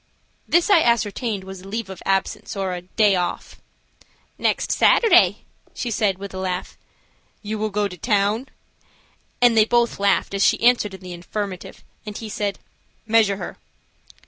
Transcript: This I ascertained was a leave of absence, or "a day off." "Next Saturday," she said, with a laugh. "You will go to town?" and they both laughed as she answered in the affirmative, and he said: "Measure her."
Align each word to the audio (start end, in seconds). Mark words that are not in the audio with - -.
This 0.47 0.71
I 0.71 0.81
ascertained 0.81 1.43
was 1.43 1.61
a 1.61 1.67
leave 1.67 1.87
of 1.87 2.01
absence, 2.07 2.55
or 2.55 2.73
"a 2.73 2.81
day 2.81 3.15
off." 3.15 3.57
"Next 4.39 4.71
Saturday," 4.71 5.43
she 5.75 5.91
said, 5.91 6.17
with 6.17 6.33
a 6.33 6.39
laugh. 6.39 6.75
"You 7.43 7.59
will 7.59 7.69
go 7.69 7.87
to 7.87 7.97
town?" 7.99 8.49
and 9.43 9.55
they 9.55 9.63
both 9.65 9.99
laughed 9.99 10.33
as 10.33 10.43
she 10.43 10.59
answered 10.59 10.95
in 10.95 11.01
the 11.01 11.13
affirmative, 11.13 11.83
and 12.03 12.17
he 12.17 12.29
said: 12.29 12.57
"Measure 13.05 13.37
her." 13.37 13.57